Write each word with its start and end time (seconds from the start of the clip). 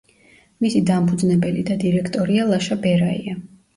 მისი 0.65 0.79
დამფუძნებელი 0.87 1.67
და 1.67 1.77
დირექტორია 1.85 2.49
ლაშა 2.53 2.79
ბერაია. 2.87 3.37